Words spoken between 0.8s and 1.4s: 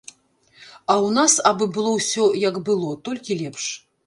А ў нас